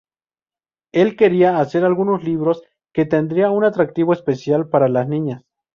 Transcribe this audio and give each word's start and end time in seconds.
Él 0.93 1.15
quería 1.15 1.59
hacer 1.59 1.85
algunos 1.85 2.23
libros 2.23 2.63
que 2.91 3.05
tendrían 3.05 3.51
un 3.51 3.65
atractivo 3.65 4.13
especial 4.13 4.67
para 4.67 4.89
las 4.89 5.07
niñas. 5.07 5.43